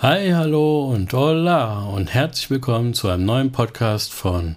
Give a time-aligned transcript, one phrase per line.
[0.00, 4.54] Hi, hallo und hola und herzlich willkommen zu einem neuen Podcast von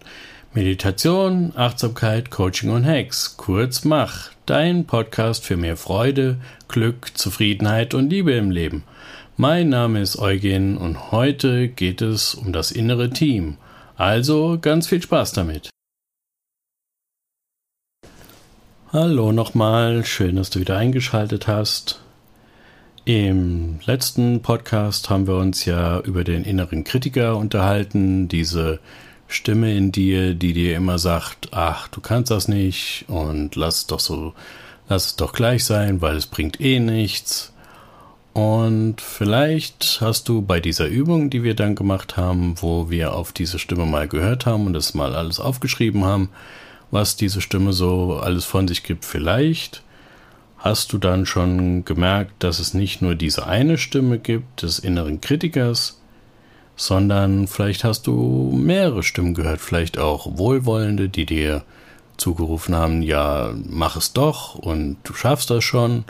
[0.54, 3.38] Meditation, Achtsamkeit, Coaching und Hacks.
[3.38, 8.84] Kurz Mach, dein Podcast für mehr Freude, Glück, Zufriedenheit und Liebe im Leben.
[9.36, 13.58] Mein Name ist Eugen und heute geht es um das innere Team.
[13.96, 15.72] Also ganz viel Spaß damit.
[18.94, 22.00] Hallo nochmal, schön, dass du wieder eingeschaltet hast.
[23.04, 28.80] Im letzten Podcast haben wir uns ja über den inneren Kritiker unterhalten, diese
[29.28, 33.88] Stimme in dir, die dir immer sagt, ach, du kannst das nicht und lass es
[33.88, 34.34] doch so,
[34.88, 37.54] lass es doch gleich sein, weil es bringt eh nichts.
[38.34, 43.34] Und vielleicht hast du bei dieser Übung, die wir dann gemacht haben, wo wir auf
[43.34, 46.30] diese Stimme mal gehört haben und das mal alles aufgeschrieben haben,
[46.92, 49.82] was diese Stimme so alles von sich gibt, vielleicht
[50.62, 55.20] hast du dann schon gemerkt, dass es nicht nur diese eine Stimme gibt des inneren
[55.20, 56.00] Kritikers,
[56.76, 61.64] sondern vielleicht hast du mehrere Stimmen gehört, vielleicht auch wohlwollende, die dir
[62.18, 66.06] zugerufen haben, ja, mach es doch und du schaffst das schon.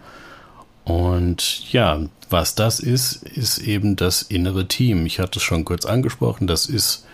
[0.83, 5.05] Und ja, was das ist, ist eben das innere Team.
[5.05, 7.05] Ich hatte es schon kurz angesprochen, das ist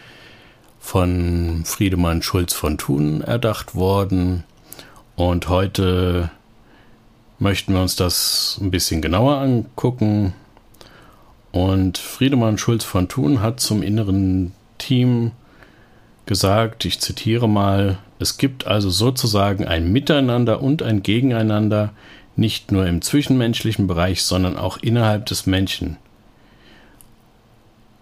[0.80, 4.44] von Friedemann Schulz von Thun erdacht worden.
[5.16, 6.31] Und heute
[7.40, 10.34] möchten wir uns das ein bisschen genauer angucken.
[11.52, 15.32] Und Friedemann Schulz von Thun hat zum inneren Team
[16.26, 21.94] gesagt, ich zitiere mal, es gibt also sozusagen ein Miteinander und ein Gegeneinander,
[22.36, 25.98] nicht nur im zwischenmenschlichen Bereich, sondern auch innerhalb des Menschen.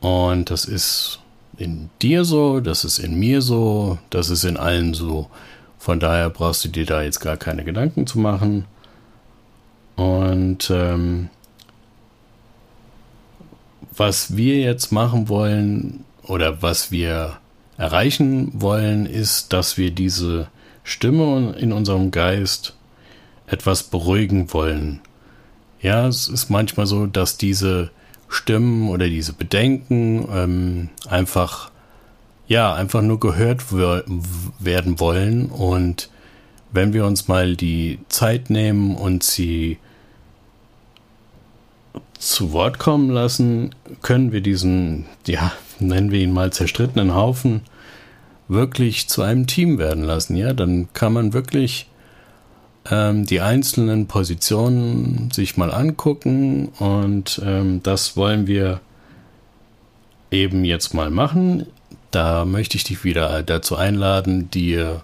[0.01, 1.19] Und das ist
[1.57, 5.29] in dir so, das ist in mir so, das ist in allen so.
[5.79, 8.65] Von daher brauchst du dir da jetzt gar keine Gedanken zu machen.
[9.95, 11.29] Und ähm,
[13.95, 17.37] was wir jetzt machen wollen oder was wir
[17.77, 20.47] erreichen wollen, ist, dass wir diese
[20.83, 22.75] Stimme in unserem Geist
[23.47, 25.01] etwas beruhigen wollen.
[25.81, 27.91] Ja, es ist manchmal so, dass diese
[28.27, 31.71] Stimmen oder diese Bedenken ähm, einfach,
[32.47, 36.09] ja, einfach nur gehört werden wollen und
[36.75, 39.77] wenn wir uns mal die Zeit nehmen und sie
[42.19, 47.61] zu Wort kommen lassen, können wir diesen, ja, nennen wir ihn mal zerstrittenen Haufen,
[48.47, 50.35] wirklich zu einem Team werden lassen.
[50.35, 51.87] Ja, dann kann man wirklich
[52.89, 58.81] ähm, die einzelnen Positionen sich mal angucken und ähm, das wollen wir
[60.31, 61.67] eben jetzt mal machen.
[62.11, 65.01] Da möchte ich dich wieder dazu einladen, dir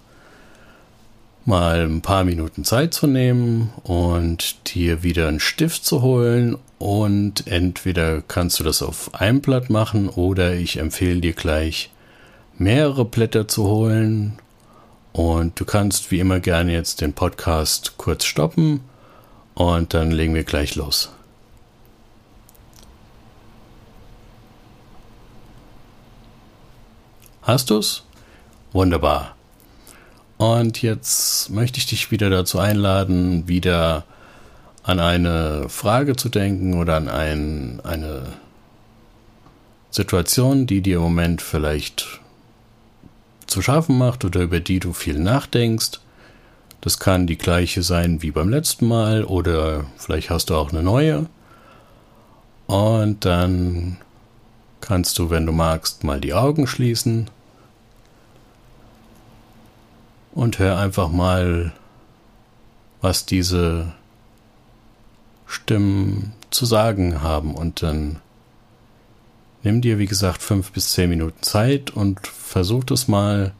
[1.46, 7.46] mal ein paar Minuten Zeit zu nehmen und dir wieder einen Stift zu holen und
[7.46, 11.90] entweder kannst du das auf einem Blatt machen oder ich empfehle dir gleich
[12.58, 14.38] mehrere Blätter zu holen
[15.12, 18.80] und du kannst wie immer gerne jetzt den Podcast kurz stoppen
[19.54, 21.10] und dann legen wir gleich los.
[27.42, 28.04] Hast du's?
[28.72, 29.34] Wunderbar.
[30.42, 34.02] Und jetzt möchte ich dich wieder dazu einladen, wieder
[34.82, 38.24] an eine Frage zu denken oder an ein, eine
[39.92, 42.18] Situation, die dir im Moment vielleicht
[43.46, 46.00] zu schaffen macht oder über die du viel nachdenkst.
[46.80, 50.82] Das kann die gleiche sein wie beim letzten Mal oder vielleicht hast du auch eine
[50.82, 51.26] neue.
[52.66, 53.98] Und dann
[54.80, 57.30] kannst du, wenn du magst, mal die Augen schließen
[60.32, 61.72] und hör einfach mal,
[63.00, 63.92] was diese
[65.46, 67.54] Stimmen zu sagen haben.
[67.54, 68.20] Und dann
[69.62, 73.52] nimm dir, wie gesagt, fünf bis zehn Minuten Zeit und versuch das mal,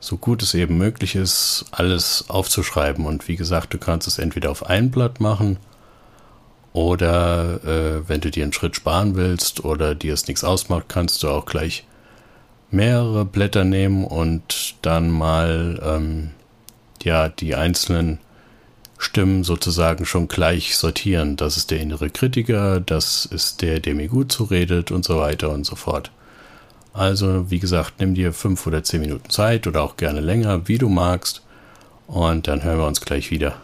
[0.00, 3.04] so gut es eben möglich ist, alles aufzuschreiben.
[3.04, 5.58] Und wie gesagt, du kannst es entweder auf ein Blatt machen
[6.72, 11.22] oder äh, wenn du dir einen Schritt sparen willst oder dir es nichts ausmacht, kannst
[11.22, 11.84] du auch gleich
[12.70, 16.30] mehrere Blätter nehmen und dann mal ähm,
[17.02, 18.18] ja die einzelnen
[18.98, 21.36] Stimmen sozusagen schon gleich sortieren.
[21.36, 25.50] Das ist der innere Kritiker, das ist der, der mir gut zuredet und so weiter
[25.50, 26.10] und so fort.
[26.92, 30.78] Also, wie gesagt, nimm dir fünf oder zehn Minuten Zeit oder auch gerne länger, wie
[30.78, 31.42] du magst.
[32.08, 33.60] Und dann hören wir uns gleich wieder.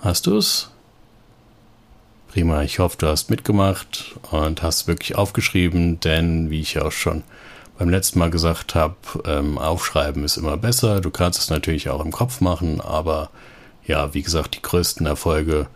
[0.00, 0.70] Hast du's?
[2.28, 6.92] Prima, ich hoffe, du hast mitgemacht und hast wirklich aufgeschrieben, denn wie ich ja auch
[6.92, 7.22] schon
[7.78, 11.00] beim letzten Mal gesagt habe, ähm, aufschreiben ist immer besser.
[11.00, 13.30] Du kannst es natürlich auch im Kopf machen, aber
[13.86, 15.68] ja, wie gesagt, die größten Erfolge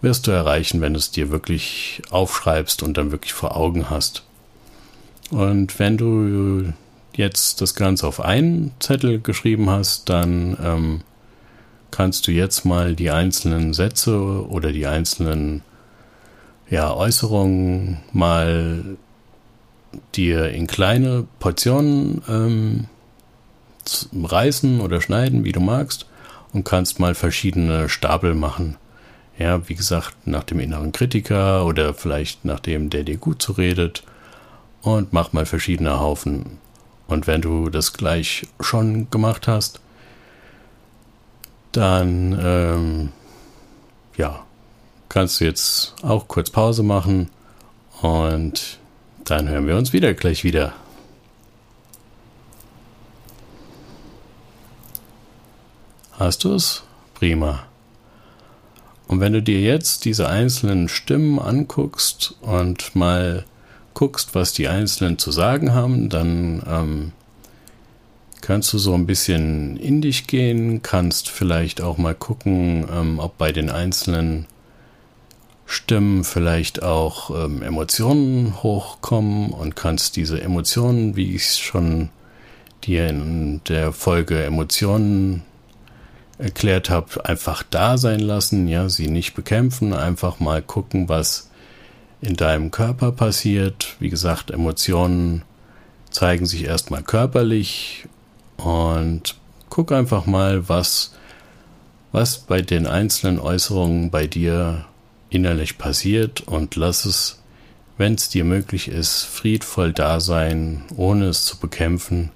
[0.00, 4.24] wirst du erreichen, wenn du es dir wirklich aufschreibst und dann wirklich vor Augen hast.
[5.30, 6.72] Und wenn du
[7.14, 11.00] jetzt das Ganze auf einen Zettel geschrieben hast, dann ähm,
[11.90, 15.62] kannst du jetzt mal die einzelnen Sätze oder die einzelnen
[16.70, 18.96] ja, Äußerungen mal
[20.14, 22.86] dir in kleine Portionen ähm,
[24.12, 26.06] reißen oder schneiden, wie du magst,
[26.52, 28.76] und kannst mal verschiedene Stapel machen.
[29.38, 34.02] Ja, wie gesagt, nach dem inneren Kritiker oder vielleicht nach dem, der dir gut zuredet.
[34.82, 36.58] Und mach mal verschiedene Haufen.
[37.06, 39.80] Und wenn du das gleich schon gemacht hast,
[41.78, 43.08] dann ähm,
[44.16, 44.44] ja,
[45.08, 47.30] kannst du jetzt auch kurz Pause machen
[48.02, 48.80] und
[49.24, 50.72] dann hören wir uns wieder gleich wieder.
[56.18, 56.82] Hast du es?
[57.14, 57.60] Prima.
[59.06, 63.44] Und wenn du dir jetzt diese einzelnen Stimmen anguckst und mal
[63.94, 67.12] guckst, was die Einzelnen zu sagen haben, dann ähm,
[68.40, 73.38] kannst du so ein bisschen in dich gehen, kannst vielleicht auch mal gucken, ähm, ob
[73.38, 74.46] bei den einzelnen
[75.66, 82.08] Stimmen vielleicht auch ähm, Emotionen hochkommen und kannst diese Emotionen, wie ich es schon
[82.84, 85.42] dir in der Folge Emotionen
[86.38, 91.50] erklärt habe, einfach da sein lassen, ja, sie nicht bekämpfen, einfach mal gucken, was
[92.20, 93.96] in deinem Körper passiert.
[94.00, 95.42] Wie gesagt, Emotionen
[96.10, 98.06] zeigen sich erstmal körperlich
[98.58, 99.36] und
[99.70, 101.14] guck einfach mal, was,
[102.12, 104.84] was bei den einzelnen Äußerungen bei dir
[105.30, 107.42] innerlich passiert und lass es,
[107.96, 112.30] wenn es dir möglich ist, friedvoll da sein, ohne es zu bekämpfen.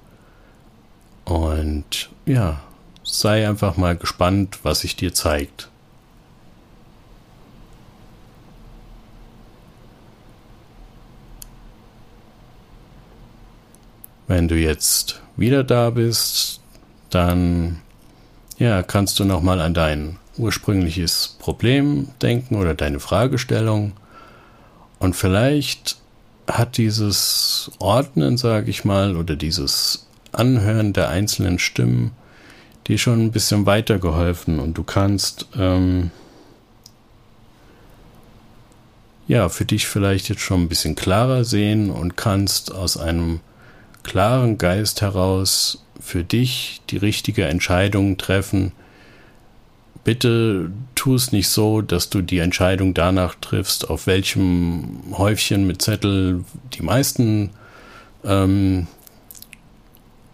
[1.24, 2.60] Und ja,
[3.02, 5.68] sei einfach mal gespannt, was sich dir zeigt.
[14.32, 16.60] Wenn du jetzt wieder da bist,
[17.10, 17.80] dann
[18.56, 23.92] ja, kannst du noch mal an dein ursprüngliches Problem denken oder deine Fragestellung.
[24.98, 25.98] Und vielleicht
[26.46, 32.12] hat dieses Ordnen, sage ich mal, oder dieses Anhören der einzelnen Stimmen
[32.86, 36.10] dir schon ein bisschen weitergeholfen und du kannst ähm,
[39.28, 43.40] ja für dich vielleicht jetzt schon ein bisschen klarer sehen und kannst aus einem
[44.02, 48.72] klaren Geist heraus für dich die richtige Entscheidung treffen,
[50.04, 55.82] bitte tu es nicht so, dass du die Entscheidung danach triffst, auf welchem Häufchen mit
[55.82, 56.44] Zettel
[56.74, 57.50] die meisten,
[58.24, 58.86] ähm,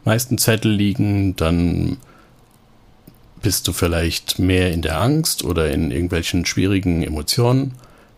[0.05, 1.99] meisten Zettel liegen, dann
[3.43, 7.75] bist du vielleicht mehr in der Angst oder in irgendwelchen schwierigen Emotionen,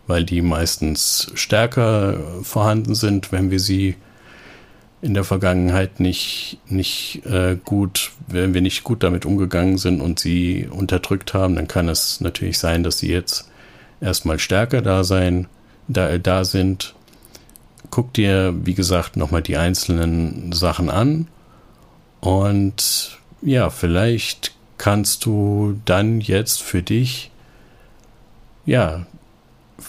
[0.07, 3.95] weil die meistens stärker vorhanden sind, wenn wir sie
[5.01, 10.19] in der Vergangenheit nicht, nicht äh, gut, wenn wir nicht gut damit umgegangen sind und
[10.19, 13.49] sie unterdrückt haben, dann kann es natürlich sein, dass sie jetzt
[13.99, 15.47] erstmal stärker da sein,
[15.87, 16.93] da, da sind.
[17.89, 21.27] Guck dir, wie gesagt, nochmal die einzelnen Sachen an
[22.21, 27.31] und ja, vielleicht kannst du dann jetzt für dich,
[28.65, 29.05] ja,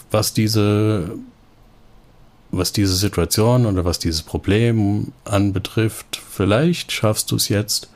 [0.09, 1.17] was diese
[2.53, 7.89] was diese Situation oder was dieses Problem anbetrifft, vielleicht schaffst du es jetzt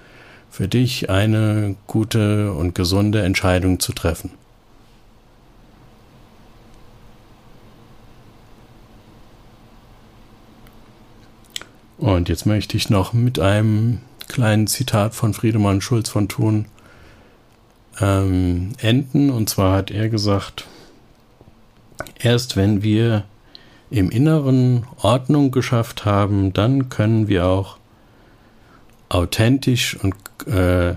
[0.49, 4.31] für dich eine gute und gesunde Entscheidung zu treffen.
[11.99, 16.65] Und jetzt möchte ich noch mit einem kleinen Zitat von Friedemann Schulz von Thun
[17.99, 19.29] ähm, enden.
[19.29, 20.65] Und zwar hat er gesagt,
[22.19, 23.25] erst wenn wir
[23.89, 27.77] im Inneren Ordnung geschafft haben, dann können wir auch
[29.09, 30.15] authentisch und
[30.47, 30.95] äh,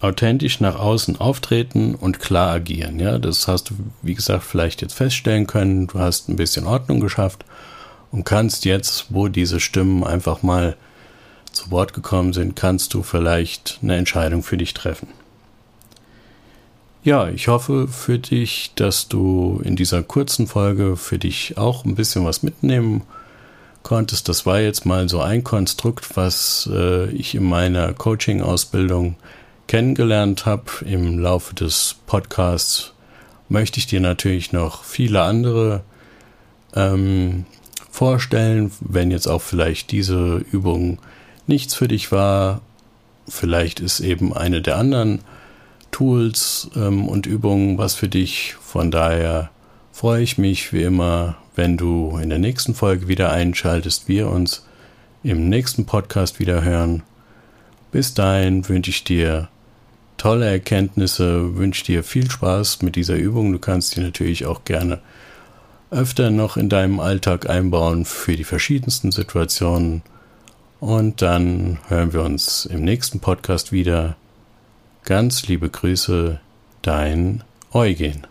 [0.00, 2.98] authentisch nach außen auftreten und klar agieren.
[2.98, 5.86] Ja, das hast du, wie gesagt, vielleicht jetzt feststellen können.
[5.86, 7.44] Du hast ein bisschen Ordnung geschafft
[8.10, 10.76] und kannst jetzt, wo diese Stimmen einfach mal
[11.52, 15.08] zu Wort gekommen sind, kannst du vielleicht eine Entscheidung für dich treffen.
[17.04, 21.96] Ja, ich hoffe für dich, dass du in dieser kurzen Folge für dich auch ein
[21.96, 23.02] bisschen was mitnehmen
[23.82, 24.28] konntest.
[24.28, 29.16] Das war jetzt mal so ein Konstrukt, was äh, ich in meiner Coaching-Ausbildung
[29.66, 30.64] kennengelernt habe.
[30.86, 32.92] Im Laufe des Podcasts
[33.48, 35.82] möchte ich dir natürlich noch viele andere
[36.76, 37.46] ähm,
[37.90, 41.00] vorstellen, wenn jetzt auch vielleicht diese Übung
[41.48, 42.60] nichts für dich war.
[43.26, 45.18] Vielleicht ist eben eine der anderen
[45.92, 48.56] Tools ähm, und Übungen was für dich.
[48.60, 49.50] Von daher
[49.92, 54.66] freue ich mich wie immer, wenn du in der nächsten Folge wieder einschaltest, wir uns
[55.22, 57.04] im nächsten Podcast wieder hören.
[57.92, 59.48] Bis dahin wünsche ich dir
[60.16, 63.52] tolle Erkenntnisse, wünsche dir viel Spaß mit dieser Übung.
[63.52, 65.00] Du kannst die natürlich auch gerne
[65.90, 70.02] öfter noch in deinem Alltag einbauen für die verschiedensten Situationen.
[70.80, 74.16] Und dann hören wir uns im nächsten Podcast wieder.
[75.04, 76.38] Ganz liebe Grüße,
[76.82, 77.42] dein
[77.72, 78.24] Eugen.